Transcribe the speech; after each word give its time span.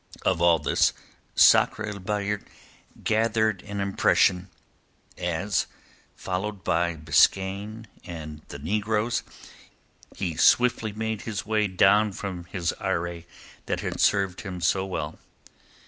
Of 0.23 0.41
all 0.41 0.57
this 0.57 0.93
Sakr 1.35 1.85
el 1.85 1.99
Bahr 1.99 2.41
gathered 3.03 3.61
an 3.61 3.79
impression 3.79 4.49
as, 5.15 5.67
followed 6.15 6.63
by 6.63 6.95
Biskaine 6.95 7.85
and 8.03 8.41
the 8.47 8.57
negroes, 8.57 9.21
he 10.15 10.35
swiftly 10.35 10.91
made 10.91 11.21
his 11.21 11.45
way 11.45 11.67
down 11.67 12.13
from 12.13 12.47
that 12.51 12.73
eyrie 12.79 13.27
that 13.67 13.81
had 13.81 13.99
served 13.99 14.41
him 14.41 14.59
so 14.59 14.87
well. 14.87 15.19